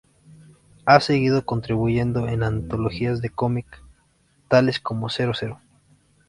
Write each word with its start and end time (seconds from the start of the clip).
Ha 0.87 0.99
seguido 0.99 1.45
contribuyendo 1.45 2.27
en 2.27 2.41
antologías 2.41 3.21
de 3.21 3.29
cómic 3.29 3.67
tales 4.47 4.79
como 4.79 5.11
"Zero 5.11 5.33
Zero. 5.35 5.61